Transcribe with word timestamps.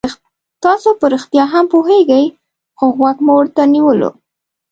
تاسو 0.63 0.89
په 0.99 1.05
رښتیا 1.13 1.43
هم 1.53 1.65
پوهېږئ 1.73 2.25
خو 2.77 2.85
غوږ 2.97 3.17
مو 3.25 3.33
ورته 3.37 3.63
نیولی. 3.73 4.09